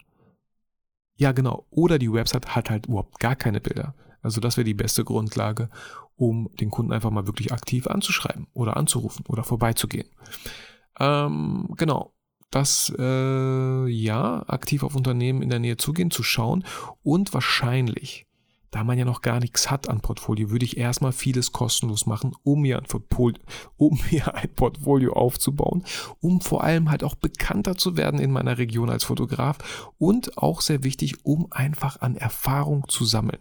[1.15, 3.95] ja genau, oder die Website hat halt überhaupt gar keine Bilder.
[4.21, 5.69] Also das wäre die beste Grundlage,
[6.15, 10.09] um den Kunden einfach mal wirklich aktiv anzuschreiben oder anzurufen oder vorbeizugehen.
[10.99, 12.13] Ähm, genau,
[12.51, 16.65] das äh, ja, aktiv auf Unternehmen in der Nähe zugehen, zu schauen
[17.03, 18.28] und wahrscheinlich
[18.71, 22.33] da man ja noch gar nichts hat an Portfolio, würde ich erstmal vieles kostenlos machen,
[22.43, 23.39] um mir, ein Portfolio,
[23.77, 23.99] um
[24.33, 25.83] ein Portfolio aufzubauen,
[26.19, 29.57] um vor allem halt auch bekannter zu werden in meiner Region als Fotograf
[29.97, 33.39] und auch sehr wichtig, um einfach an Erfahrung zu sammeln.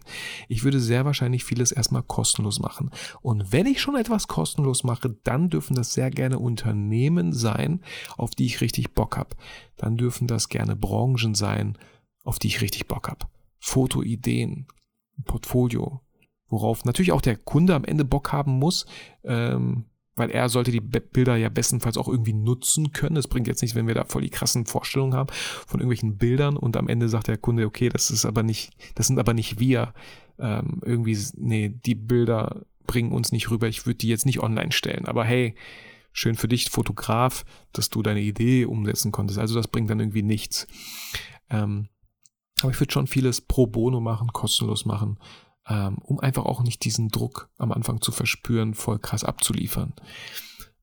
[0.49, 2.91] Ich würde sehr wahrscheinlich vieles erstmal kostenlos machen.
[3.21, 7.83] Und wenn ich schon etwas kostenlos mache, dann dürfen das sehr gerne Unternehmen sein,
[8.17, 9.37] auf die ich richtig Bock habe.
[9.77, 11.77] Dann dürfen das gerne Branchen sein,
[12.25, 13.27] auf die ich richtig Bock habe.
[13.61, 14.67] Fotoideen,
[15.25, 16.01] Portfolio,
[16.49, 18.87] worauf natürlich auch der Kunde am Ende Bock haben muss,
[19.25, 19.85] ähm,
[20.17, 23.17] weil er sollte die Bilder ja bestenfalls auch irgendwie nutzen können.
[23.17, 25.33] Es bringt jetzt nichts, wenn wir da voll die krassen Vorstellungen haben
[25.67, 29.07] von irgendwelchen Bildern und am Ende sagt der Kunde, okay, das ist aber nicht, das
[29.07, 29.95] sind aber nicht wir.
[30.41, 33.69] Ähm, irgendwie, nee, die Bilder bringen uns nicht rüber.
[33.69, 35.07] Ich würde die jetzt nicht online stellen.
[35.07, 35.55] Aber hey,
[36.13, 39.39] schön für dich, Fotograf, dass du deine Idee umsetzen konntest.
[39.39, 40.67] Also das bringt dann irgendwie nichts.
[41.51, 41.89] Ähm,
[42.63, 45.19] aber ich würde schon vieles pro bono machen, kostenlos machen,
[45.69, 49.93] ähm, um einfach auch nicht diesen Druck am Anfang zu verspüren, voll krass abzuliefern.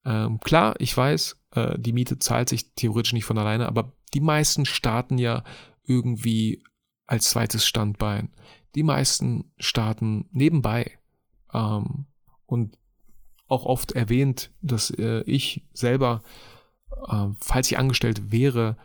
[0.05, 4.21] Ähm, klar, ich weiß, äh, die Miete zahlt sich theoretisch nicht von alleine, aber die
[4.21, 5.43] meisten starten ja
[5.83, 6.63] irgendwie
[7.07, 8.31] als zweites Standbein.
[8.75, 10.91] Die meisten starten nebenbei.
[11.53, 12.05] Ähm,
[12.45, 12.77] und
[13.47, 16.23] auch oft erwähnt, dass äh, ich selber,
[17.07, 18.77] äh, falls ich angestellt wäre,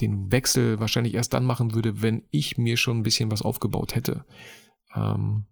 [0.00, 3.94] den Wechsel wahrscheinlich erst dann machen würde, wenn ich mir schon ein bisschen was aufgebaut
[3.94, 4.24] hätte.
[4.94, 5.46] Ähm,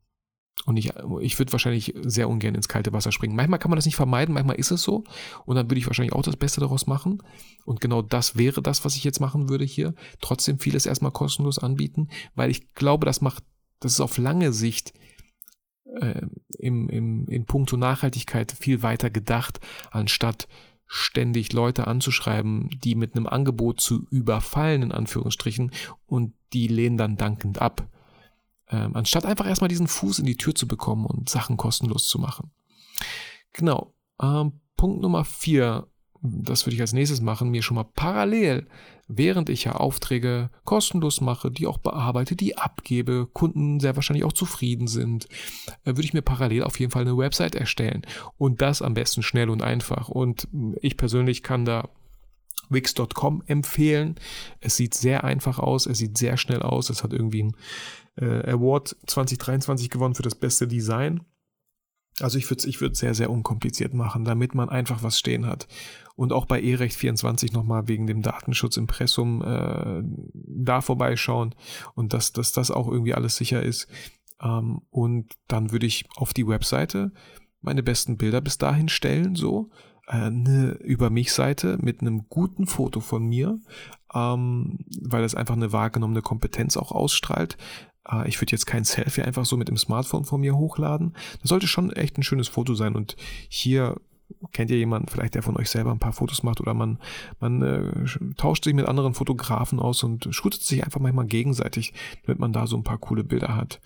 [0.66, 3.35] und ich, ich würde wahrscheinlich sehr ungern ins kalte Wasser springen.
[3.35, 5.05] Manchmal kann man das nicht vermeiden, manchmal ist es so.
[5.46, 7.22] Und dann würde ich wahrscheinlich auch das Beste daraus machen.
[7.64, 9.94] Und genau das wäre das, was ich jetzt machen würde hier.
[10.20, 13.42] Trotzdem vieles erstmal kostenlos anbieten, weil ich glaube, das macht,
[13.81, 14.92] das ist auf lange Sicht
[15.98, 16.26] äh,
[16.59, 20.46] im, im, in puncto Nachhaltigkeit viel weiter gedacht, anstatt
[20.92, 25.70] ständig Leute anzuschreiben, die mit einem Angebot zu überfallen, in Anführungsstrichen,
[26.07, 27.87] und die lehnen dann dankend ab.
[28.68, 32.18] Ähm, anstatt einfach erstmal diesen Fuß in die Tür zu bekommen und Sachen kostenlos zu
[32.18, 32.50] machen.
[33.53, 33.94] Genau.
[34.20, 35.87] Ähm, Punkt Nummer vier
[36.22, 38.66] das würde ich als nächstes machen, mir schon mal parallel,
[39.09, 44.33] während ich ja Aufträge kostenlos mache, die auch bearbeite, die abgebe, Kunden sehr wahrscheinlich auch
[44.33, 45.26] zufrieden sind,
[45.85, 48.02] äh, würde ich mir parallel auf jeden Fall eine Website erstellen.
[48.37, 50.09] Und das am besten schnell und einfach.
[50.09, 50.48] Und
[50.80, 51.88] ich persönlich kann da
[52.68, 54.14] Wix.com empfehlen.
[54.61, 56.90] Es sieht sehr einfach aus, es sieht sehr schnell aus.
[56.90, 57.56] Es hat irgendwie einen
[58.16, 61.22] äh, Award 2023 gewonnen für das beste Design.
[62.22, 65.46] Also ich würde es ich würd sehr, sehr unkompliziert machen, damit man einfach was stehen
[65.46, 65.68] hat.
[66.16, 70.02] Und auch bei E-Recht 24 nochmal wegen dem Datenschutzimpressum äh,
[70.35, 71.54] da vorbeischauen
[71.94, 73.88] und dass, dass das auch irgendwie alles sicher ist.
[74.42, 77.12] Ähm, und dann würde ich auf die Webseite
[77.61, 79.70] meine besten Bilder bis dahin stellen, so
[80.06, 83.59] äh, eine über mich Seite mit einem guten Foto von mir,
[84.14, 87.56] ähm, weil das einfach eine wahrgenommene Kompetenz auch ausstrahlt.
[88.10, 91.14] Äh, ich würde jetzt kein Selfie einfach so mit dem Smartphone von mir hochladen.
[91.40, 92.94] Das sollte schon echt ein schönes Foto sein.
[92.96, 93.16] Und
[93.48, 93.96] hier
[94.52, 96.98] kennt ihr jemanden vielleicht, der von euch selber ein paar Fotos macht oder man,
[97.40, 101.92] man äh, tauscht sich mit anderen Fotografen aus und shootet sich einfach manchmal gegenseitig,
[102.24, 103.80] damit man da so ein paar coole Bilder hat.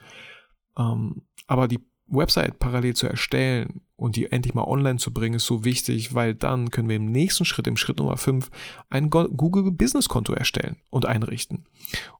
[0.77, 5.47] Ähm, aber die Website parallel zu erstellen und die endlich mal online zu bringen, ist
[5.47, 8.51] so wichtig, weil dann können wir im nächsten Schritt, im Schritt Nummer 5,
[8.91, 11.67] ein Google Business Konto erstellen und einrichten.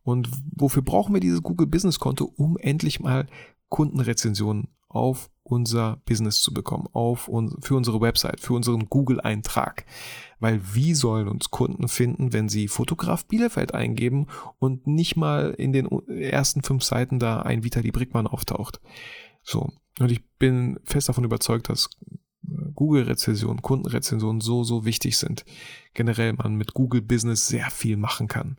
[0.03, 2.33] Und wofür brauchen wir dieses Google Business Konto?
[2.37, 3.27] Um endlich mal
[3.69, 9.85] Kundenrezensionen auf unser Business zu bekommen, auf uns, für unsere Website, für unseren Google-Eintrag.
[10.39, 15.73] Weil wie sollen uns Kunden finden, wenn sie Fotograf Bielefeld eingeben und nicht mal in
[15.73, 18.81] den ersten fünf Seiten da ein Vitali Brickmann auftaucht?
[19.45, 19.71] So.
[20.01, 21.89] Und ich bin fest davon überzeugt, dass
[22.75, 25.45] Google-Rezensionen, Kundenrezensionen so, so wichtig sind.
[25.95, 28.57] Generell man mit Google Business sehr viel machen kann.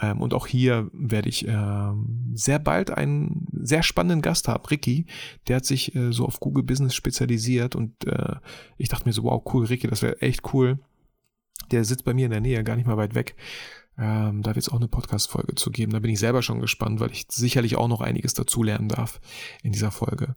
[0.00, 5.06] Ähm, und auch hier werde ich ähm, sehr bald einen sehr spannenden Gast haben, Ricky.
[5.48, 8.36] Der hat sich äh, so auf Google Business spezialisiert und äh,
[8.78, 10.78] ich dachte mir so, wow, cool, Ricky, das wäre echt cool.
[11.70, 13.36] Der sitzt bei mir in der Nähe, gar nicht mal weit weg.
[14.00, 15.92] Ähm, da wird es auch eine Podcast-Folge zu geben.
[15.92, 19.20] Da bin ich selber schon gespannt, weil ich sicherlich auch noch einiges dazulernen darf
[19.62, 20.34] in dieser Folge.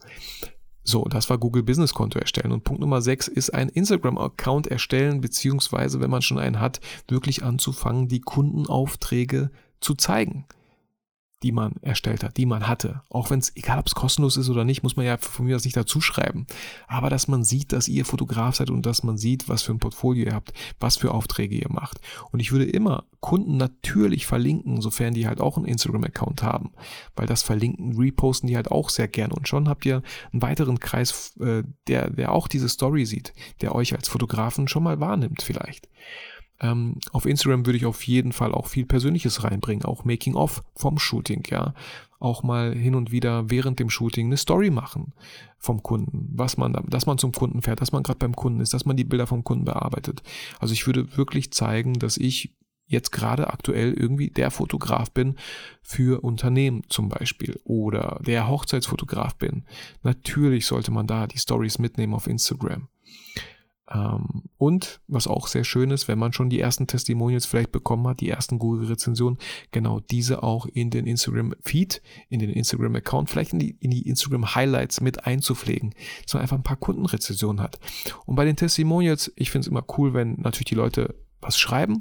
[0.84, 2.52] So, das war Google Business Konto erstellen.
[2.52, 7.44] Und Punkt Nummer 6 ist ein Instagram-Account erstellen, beziehungsweise, wenn man schon einen hat, wirklich
[7.44, 9.50] anzufangen, die Kundenaufträge
[9.80, 10.46] zu zeigen
[11.44, 13.02] die man erstellt hat, die man hatte.
[13.10, 15.56] Auch wenn es, egal ob es kostenlos ist oder nicht, muss man ja von mir
[15.56, 16.48] aus nicht dazu schreiben.
[16.88, 19.80] Aber dass man sieht, dass ihr Fotograf seid und dass man sieht, was für ein
[19.80, 22.00] Portfolio ihr habt, was für Aufträge ihr macht.
[22.32, 26.72] Und ich würde immer Kunden natürlich verlinken, sofern die halt auch einen Instagram-Account haben.
[27.16, 29.34] Weil das Verlinken, reposten die halt auch sehr gerne.
[29.34, 30.02] Und schon habt ihr
[30.32, 34.84] einen weiteren Kreis, äh, der, der auch diese Story sieht, der euch als Fotografen schon
[34.84, 35.90] mal wahrnimmt vielleicht.
[36.64, 40.64] Ähm, auf Instagram würde ich auf jeden Fall auch viel Persönliches reinbringen, auch Making of
[40.76, 41.74] vom Shooting, ja.
[42.20, 45.14] Auch mal hin und wieder während dem Shooting eine Story machen
[45.60, 48.74] vom Kunden, was man, dass man zum Kunden fährt, dass man gerade beim Kunden ist,
[48.74, 50.24] dass man die Bilder vom Kunden bearbeitet.
[50.60, 52.56] Also ich würde wirklich zeigen, dass ich
[52.88, 55.36] jetzt gerade aktuell irgendwie der Fotograf bin
[55.82, 59.66] für Unternehmen zum Beispiel oder der Hochzeitsfotograf bin.
[60.02, 62.88] Natürlich sollte man da die Stories mitnehmen auf Instagram.
[63.92, 68.08] Ähm, und was auch sehr schön ist, wenn man schon die ersten Testimonials vielleicht bekommen
[68.08, 69.38] hat, die ersten Google-Rezensionen,
[69.72, 75.02] genau diese auch in den Instagram-Feed, in den Instagram-Account, vielleicht in die, in die Instagram-Highlights
[75.02, 75.94] mit einzupflegen,
[76.24, 77.80] dass man einfach ein paar Kundenrezensionen hat.
[78.26, 82.00] Und bei den Testimonials, ich finde es immer cool, wenn natürlich die Leute was schreiben,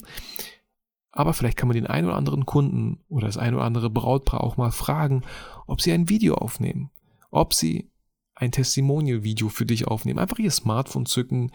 [1.10, 4.42] aber vielleicht kann man den einen oder anderen Kunden oder das ein oder andere Brautpaar
[4.42, 5.22] auch mal fragen,
[5.66, 6.90] ob sie ein Video aufnehmen,
[7.30, 7.91] ob sie
[8.34, 10.18] ein Testimonial-Video für dich aufnehmen.
[10.18, 11.52] Einfach ihr Smartphone zücken,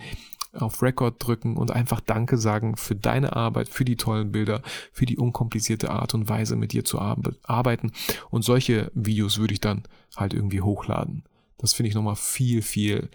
[0.54, 4.62] auf Record drücken und einfach Danke sagen für deine Arbeit, für die tollen Bilder,
[4.92, 7.92] für die unkomplizierte Art und Weise, mit dir zu arbeiten.
[8.30, 9.84] Und solche Videos würde ich dann
[10.16, 11.24] halt irgendwie hochladen.
[11.58, 13.10] Das finde ich nochmal viel, viel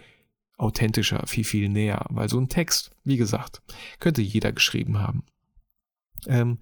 [0.56, 3.62] authentischer, viel, viel näher, weil so ein Text, wie gesagt,
[3.98, 5.24] könnte jeder geschrieben haben.
[6.26, 6.58] Ähm,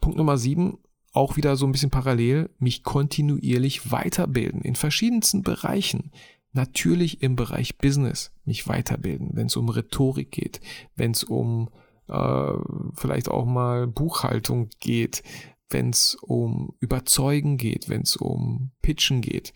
[0.00, 0.78] Punkt Nummer sieben,
[1.12, 6.12] auch wieder so ein bisschen parallel, mich kontinuierlich weiterbilden in verschiedensten Bereichen
[6.52, 10.60] natürlich im Bereich Business mich weiterbilden, wenn es um Rhetorik geht,
[10.96, 11.70] wenn es um
[12.08, 12.52] äh,
[12.94, 15.22] vielleicht auch mal Buchhaltung geht,
[15.70, 19.52] wenn es um Überzeugen geht, wenn es um Pitchen geht,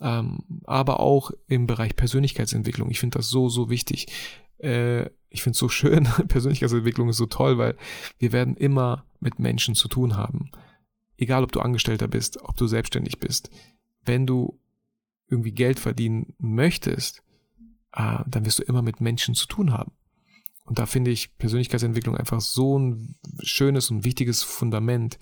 [0.00, 2.90] ähm, aber auch im Bereich Persönlichkeitsentwicklung.
[2.90, 4.06] Ich finde das so, so wichtig.
[4.58, 7.76] Äh, ich finde es so schön, Persönlichkeitsentwicklung ist so toll, weil
[8.18, 10.50] wir werden immer mit Menschen zu tun haben.
[11.16, 13.50] Egal, ob du Angestellter bist, ob du selbstständig bist.
[14.02, 14.60] Wenn du
[15.28, 17.22] irgendwie Geld verdienen möchtest,
[17.92, 19.92] äh, dann wirst du immer mit Menschen zu tun haben.
[20.64, 25.18] Und da finde ich Persönlichkeitsentwicklung einfach so ein schönes und wichtiges Fundament,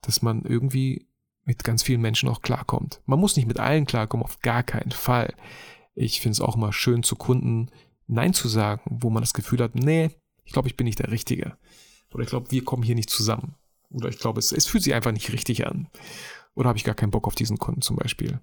[0.00, 1.06] dass man irgendwie
[1.44, 3.02] mit ganz vielen Menschen auch klarkommt.
[3.06, 5.34] Man muss nicht mit allen klarkommen, auf gar keinen Fall.
[5.94, 7.70] Ich finde es auch immer schön zu Kunden
[8.06, 10.10] Nein zu sagen, wo man das Gefühl hat, nee,
[10.44, 11.56] ich glaube, ich bin nicht der Richtige.
[12.12, 13.54] Oder ich glaube, wir kommen hier nicht zusammen.
[13.90, 15.88] Oder ich glaube, es, es fühlt sich einfach nicht richtig an.
[16.54, 18.40] Oder habe ich gar keinen Bock auf diesen Kunden zum Beispiel.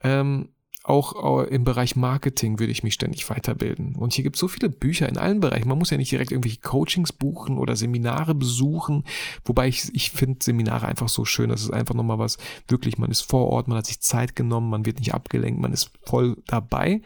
[0.00, 0.48] Ähm,
[0.84, 3.94] auch im Bereich Marketing würde ich mich ständig weiterbilden.
[3.94, 5.68] Und hier gibt es so viele Bücher in allen Bereichen.
[5.68, 9.04] Man muss ja nicht direkt irgendwelche Coachings buchen oder Seminare besuchen.
[9.44, 11.50] Wobei ich, ich finde Seminare einfach so schön.
[11.50, 14.70] Das ist einfach nochmal was, wirklich, man ist vor Ort, man hat sich Zeit genommen,
[14.70, 17.00] man wird nicht abgelenkt, man ist voll dabei.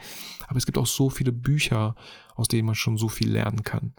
[0.48, 1.96] Aber es gibt auch so viele Bücher,
[2.35, 3.92] aus denen man schon so viel lernen kann.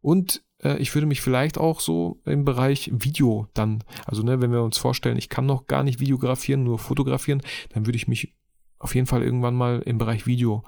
[0.00, 4.52] Und äh, ich würde mich vielleicht auch so im Bereich Video dann, also ne, wenn
[4.52, 8.34] wir uns vorstellen, ich kann noch gar nicht videografieren, nur fotografieren, dann würde ich mich
[8.78, 10.64] auf jeden Fall irgendwann mal im Bereich Video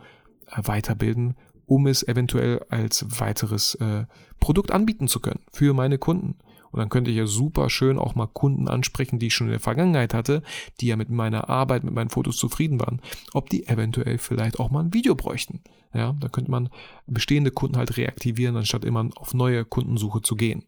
[0.48, 4.04] äh, weiterbilden, um es eventuell als weiteres äh,
[4.40, 6.38] Produkt anbieten zu können für meine Kunden.
[6.72, 9.52] Und dann könnte ich ja super schön auch mal Kunden ansprechen, die ich schon in
[9.52, 10.42] der Vergangenheit hatte,
[10.80, 13.00] die ja mit meiner Arbeit, mit meinen Fotos zufrieden waren,
[13.32, 15.62] ob die eventuell vielleicht auch mal ein Video bräuchten.
[15.94, 16.70] Ja, da könnte man
[17.06, 20.64] bestehende Kunden halt reaktivieren, anstatt immer auf neue Kundensuche zu gehen.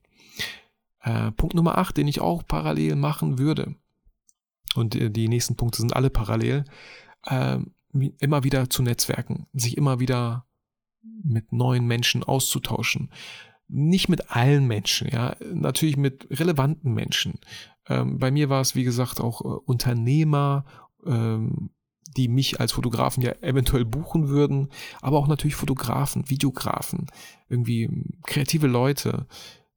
[1.00, 3.74] Äh, Punkt Nummer 8, den ich auch parallel machen würde.
[4.74, 6.64] Und äh, die nächsten Punkte sind alle parallel
[7.24, 7.58] äh,
[8.18, 10.46] immer wieder zu netzwerken, sich immer wieder
[11.22, 13.10] mit neuen Menschen auszutauschen.
[13.68, 17.40] Nicht mit allen Menschen, ja, natürlich mit relevanten Menschen.
[17.88, 20.64] Ähm, bei mir war es, wie gesagt, auch äh, Unternehmer,
[21.06, 21.70] ähm,
[22.16, 24.68] die mich als Fotografen ja eventuell buchen würden,
[25.00, 27.06] aber auch natürlich Fotografen, Videografen,
[27.48, 27.90] irgendwie
[28.24, 29.26] kreative Leute,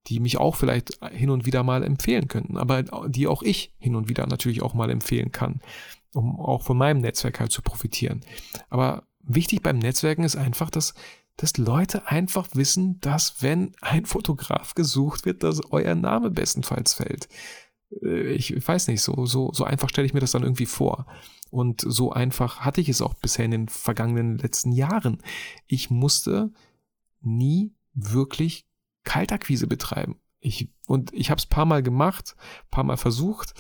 [0.08, 3.96] die mich auch vielleicht hin und wieder mal empfehlen könnten, aber die auch ich hin
[3.96, 5.62] und wieder natürlich auch mal empfehlen kann
[6.18, 8.22] um auch von meinem Netzwerk halt zu profitieren.
[8.70, 10.94] Aber wichtig beim Netzwerken ist einfach, dass,
[11.38, 17.30] dass Leute einfach wissen, dass wenn ein Fotograf gesucht wird, dass euer Name bestenfalls fällt.
[18.02, 21.06] Äh, ich weiß nicht, so, so, so einfach stelle ich mir das dann irgendwie vor.
[21.50, 25.20] Und so einfach hatte ich es auch bisher in den vergangenen letzten Jahren.
[25.68, 26.52] Ich musste
[27.22, 28.66] nie wirklich
[29.04, 32.36] Kaltakquise betreiben ich, und ich habe es paar Mal gemacht,
[32.72, 33.54] paar Mal versucht,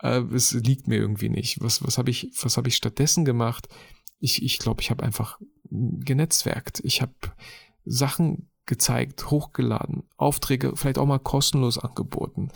[0.00, 1.60] äh, es liegt mir irgendwie nicht.
[1.60, 3.68] Was, was habe ich, was habe ich stattdessen gemacht?
[4.18, 5.40] Ich, ich glaube, ich habe einfach
[5.70, 6.80] genetzwerkt.
[6.84, 7.14] Ich habe
[7.84, 12.50] Sachen gezeigt, hochgeladen, Aufträge vielleicht auch mal kostenlos angeboten,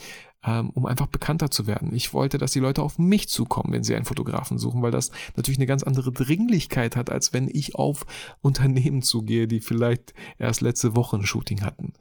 [0.44, 1.92] ähm, um einfach bekannter zu werden.
[1.94, 5.10] Ich wollte, dass die Leute auf mich zukommen, wenn sie einen Fotografen suchen, weil das
[5.36, 8.06] natürlich eine ganz andere Dringlichkeit hat, als wenn ich auf
[8.42, 11.94] Unternehmen zugehe, die vielleicht erst letzte Woche ein Shooting hatten.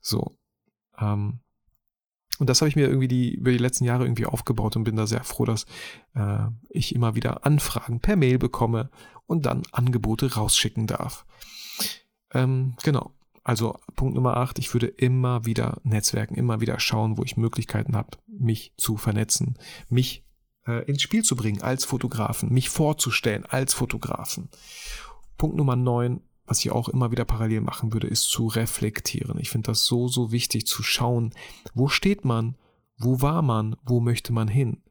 [0.00, 0.36] So.
[1.00, 1.40] Ähm,
[2.38, 4.96] und das habe ich mir irgendwie die, über die letzten Jahre irgendwie aufgebaut und bin
[4.96, 5.66] da sehr froh, dass
[6.14, 8.90] äh, ich immer wieder Anfragen per Mail bekomme
[9.26, 11.26] und dann Angebote rausschicken darf.
[12.32, 13.12] Ähm, genau.
[13.44, 17.96] Also Punkt Nummer 8, ich würde immer wieder netzwerken, immer wieder schauen, wo ich Möglichkeiten
[17.96, 19.56] habe, mich zu vernetzen,
[19.88, 20.22] mich
[20.66, 24.50] äh, ins Spiel zu bringen als Fotografen, mich vorzustellen als Fotografen.
[25.38, 29.38] Punkt Nummer 9, was ich auch immer wieder parallel machen würde, ist zu reflektieren.
[29.38, 31.34] Ich finde das so, so wichtig zu schauen,
[31.74, 32.56] wo steht man,
[32.96, 34.82] wo war man, wo möchte man hin,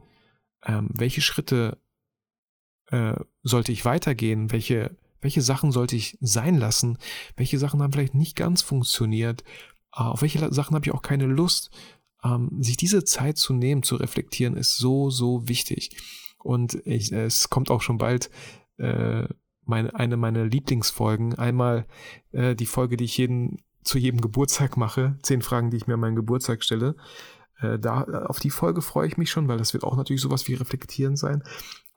[0.63, 1.77] ähm, welche Schritte
[2.91, 6.97] äh, sollte ich weitergehen, welche, welche Sachen sollte ich sein lassen,
[7.35, 9.43] welche Sachen haben vielleicht nicht ganz funktioniert,
[9.93, 11.71] äh, auf welche Sachen habe ich auch keine Lust.
[12.23, 15.97] Ähm, sich diese Zeit zu nehmen, zu reflektieren, ist so, so wichtig.
[16.39, 18.29] Und ich, es kommt auch schon bald
[18.77, 19.27] äh,
[19.67, 21.35] meine, eine meiner Lieblingsfolgen.
[21.35, 21.85] Einmal
[22.31, 25.17] äh, die Folge, die ich jeden, zu jedem Geburtstag mache.
[25.21, 26.95] Zehn Fragen, die ich mir an meinen Geburtstag stelle.
[27.59, 30.47] Äh, da, auf die Folge freue ich mich schon, weil das wird auch natürlich sowas
[30.47, 31.43] wie Reflektieren sein.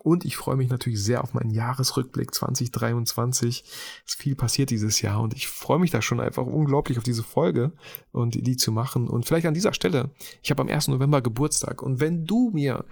[0.03, 3.65] Und ich freue mich natürlich sehr auf meinen Jahresrückblick 2023.
[4.07, 7.05] Es ist viel passiert dieses Jahr und ich freue mich da schon einfach unglaublich auf
[7.05, 7.73] diese Folge
[8.11, 9.09] und die zu machen.
[9.09, 10.11] Und vielleicht an dieser Stelle,
[10.43, 10.89] ich habe am 1.
[10.89, 12.87] November Geburtstag und wenn du mir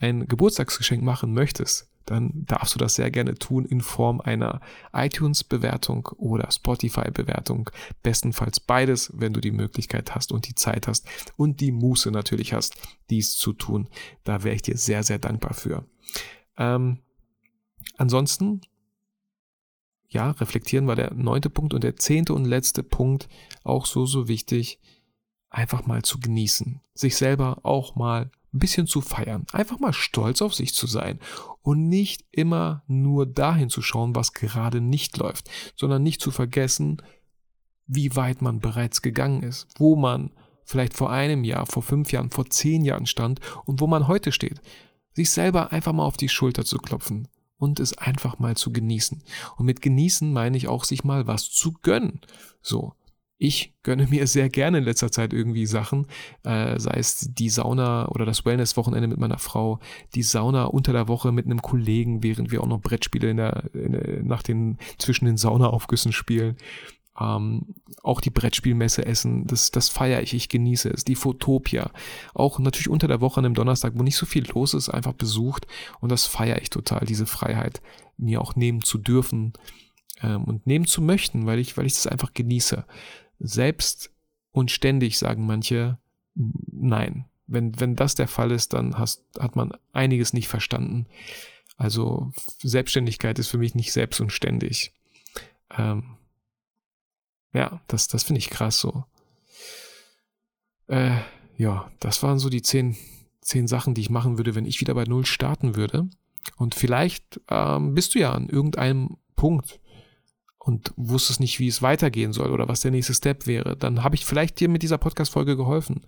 [0.00, 4.60] ein Geburtstagsgeschenk machen möchtest, dann darfst du das sehr gerne tun in Form einer
[4.92, 7.70] iTunes-Bewertung oder Spotify-Bewertung.
[8.02, 12.54] Bestenfalls beides, wenn du die Möglichkeit hast und die Zeit hast und die Muße natürlich
[12.54, 12.76] hast,
[13.10, 13.88] dies zu tun.
[14.24, 15.84] Da wäre ich dir sehr, sehr dankbar für.
[16.56, 17.00] Ähm,
[17.98, 18.62] ansonsten,
[20.08, 23.28] ja, reflektieren war der neunte Punkt und der zehnte und letzte Punkt
[23.64, 24.80] auch so, so wichtig,
[25.50, 30.40] einfach mal zu genießen, sich selber auch mal ein bisschen zu feiern, einfach mal stolz
[30.40, 31.20] auf sich zu sein
[31.62, 37.02] und nicht immer nur dahin zu schauen, was gerade nicht läuft, sondern nicht zu vergessen,
[37.86, 40.30] wie weit man bereits gegangen ist, wo man
[40.64, 44.32] vielleicht vor einem Jahr, vor fünf Jahren, vor zehn Jahren stand und wo man heute
[44.32, 44.60] steht.
[45.14, 49.22] Sich selber einfach mal auf die Schulter zu klopfen und es einfach mal zu genießen.
[49.56, 52.20] Und mit genießen meine ich auch, sich mal was zu gönnen.
[52.62, 52.92] So,
[53.38, 56.06] ich gönne mir sehr gerne in letzter Zeit irgendwie Sachen,
[56.42, 59.78] äh, sei es die Sauna oder das Wellness-Wochenende mit meiner Frau,
[60.14, 63.70] die Sauna unter der Woche mit einem Kollegen, während wir auch noch Brettspiele in der,
[63.72, 66.56] in der nach den zwischen den Saunaaufgüssen spielen.
[67.20, 71.04] Ähm, auch die Brettspielmesse essen, das, das feiere ich, ich genieße es.
[71.04, 71.90] Die Fotopia,
[72.34, 75.14] auch natürlich unter der Woche an einem Donnerstag, wo nicht so viel los ist, einfach
[75.14, 75.66] besucht
[76.00, 77.82] und das feiere ich total, diese Freiheit,
[78.16, 79.52] mir auch nehmen zu dürfen
[80.22, 82.84] ähm, und nehmen zu möchten, weil ich, weil ich das einfach genieße
[83.38, 84.10] selbst
[84.52, 85.98] und ständig sagen manche
[86.34, 87.26] nein.
[87.46, 91.06] Wenn, wenn das der Fall ist, dann hast, hat man einiges nicht verstanden.
[91.76, 94.92] Also Selbstständigkeit ist für mich nicht selbst und ständig.
[95.76, 96.16] Ähm,
[97.52, 99.04] ja, das, das finde ich krass so.
[100.88, 101.18] Äh,
[101.56, 102.96] ja, das waren so die zehn,
[103.40, 106.08] zehn Sachen, die ich machen würde, wenn ich wieder bei Null starten würde.
[106.56, 109.80] Und vielleicht ähm, bist du ja an irgendeinem Punkt,
[110.68, 114.16] und wusstest nicht, wie es weitergehen soll oder was der nächste Step wäre, dann habe
[114.16, 116.02] ich vielleicht dir mit dieser Podcast-Folge geholfen.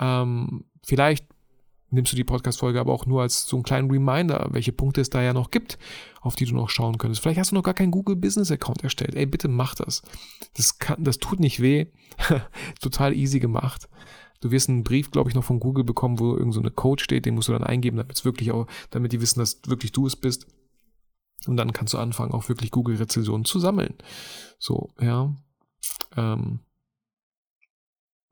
[0.00, 1.26] Ähm, vielleicht
[1.90, 5.10] nimmst du die Podcast-Folge aber auch nur als so einen kleinen Reminder, welche Punkte es
[5.10, 5.78] da ja noch gibt,
[6.22, 7.22] auf die du noch schauen könntest.
[7.22, 9.14] Vielleicht hast du noch gar keinen Google Business Account erstellt.
[9.14, 10.02] Ey, bitte mach das.
[10.56, 11.86] Das kann, das tut nicht weh.
[12.80, 13.88] Total easy gemacht.
[14.40, 17.26] Du wirst einen Brief, glaube ich, noch von Google bekommen, wo irgend so Code steht,
[17.26, 20.04] den musst du dann eingeben, damit es wirklich auch, damit die wissen, dass wirklich du
[20.08, 20.48] es bist.
[21.46, 23.94] Und dann kannst du anfangen, auch wirklich Google-Rezensionen zu sammeln.
[24.58, 25.34] So, ja.
[26.16, 26.60] Ähm,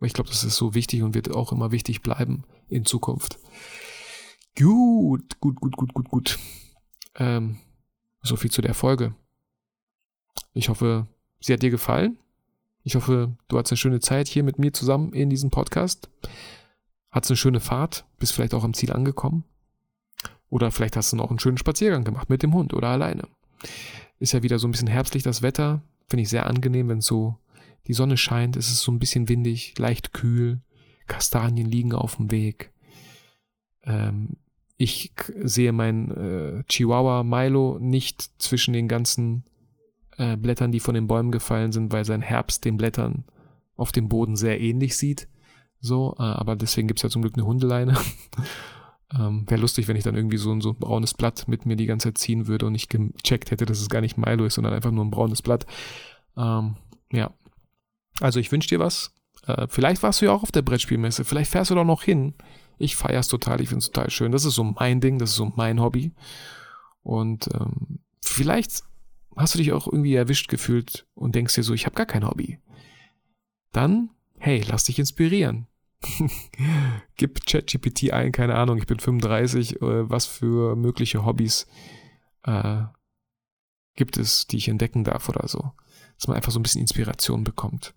[0.00, 3.38] ich glaube, das ist so wichtig und wird auch immer wichtig bleiben in Zukunft.
[4.58, 6.38] Gut, gut, gut, gut, gut, gut.
[7.16, 7.58] Ähm,
[8.22, 9.14] so viel zu der Folge.
[10.54, 11.06] Ich hoffe,
[11.40, 12.18] sie hat dir gefallen.
[12.84, 16.10] Ich hoffe, du hattest eine schöne Zeit hier mit mir zusammen in diesem Podcast.
[17.10, 19.44] Hattest eine schöne Fahrt, bist vielleicht auch am Ziel angekommen.
[20.52, 23.22] Oder vielleicht hast du noch einen schönen Spaziergang gemacht mit dem Hund oder alleine.
[24.18, 25.80] Ist ja wieder so ein bisschen herbstlich das Wetter.
[26.10, 27.38] Finde ich sehr angenehm, wenn so
[27.86, 28.56] die Sonne scheint.
[28.56, 30.60] Es ist so ein bisschen windig, leicht kühl.
[31.06, 32.70] Kastanien liegen auf dem Weg.
[33.84, 34.36] Ähm,
[34.76, 39.44] ich sehe mein äh, Chihuahua Milo nicht zwischen den ganzen
[40.18, 43.24] äh, Blättern, die von den Bäumen gefallen sind, weil sein Herbst den Blättern
[43.74, 45.28] auf dem Boden sehr ähnlich sieht
[45.80, 47.96] So, äh, aber deswegen gibt's ja zum Glück eine Hundeleine.
[49.18, 51.86] ähm, Wäre lustig, wenn ich dann irgendwie so, so ein braunes Blatt mit mir die
[51.86, 54.72] ganze Zeit ziehen würde und nicht gecheckt hätte, dass es gar nicht Milo ist, sondern
[54.72, 55.66] einfach nur ein braunes Blatt.
[56.36, 56.76] Ähm,
[57.12, 57.32] ja.
[58.20, 59.12] Also ich wünsche dir was.
[59.46, 61.24] Äh, vielleicht warst du ja auch auf der Brettspielmesse.
[61.24, 62.34] Vielleicht fährst du doch noch hin.
[62.78, 63.60] Ich feier's total.
[63.60, 64.32] Ich find's total schön.
[64.32, 65.18] Das ist so mein Ding.
[65.18, 66.12] Das ist so mein Hobby.
[67.02, 68.82] Und ähm, vielleicht
[69.36, 72.26] hast du dich auch irgendwie erwischt gefühlt und denkst dir so, ich habe gar kein
[72.26, 72.60] Hobby.
[73.72, 75.66] Dann, hey, lass dich inspirieren.
[77.16, 81.66] Gib ChatGPT ein, keine Ahnung, ich bin 35, äh, was für mögliche Hobbys
[82.44, 82.82] äh,
[83.94, 85.72] gibt es, die ich entdecken darf oder so.
[86.18, 87.94] Dass man einfach so ein bisschen Inspiration bekommt.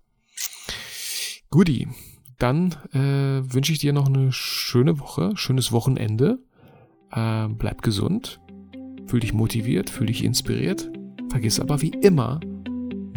[1.49, 1.87] Guti,
[2.37, 6.39] dann äh, wünsche ich dir noch eine schöne Woche, schönes Wochenende.
[7.11, 8.41] Äh, bleib gesund,
[9.07, 10.89] fühl dich motiviert, fühl dich inspiriert.
[11.29, 12.39] Vergiss aber wie immer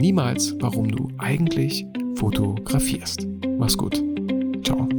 [0.00, 1.84] niemals, warum du eigentlich
[2.14, 3.26] fotografierst.
[3.58, 4.17] Mach's gut.
[4.68, 4.97] ta.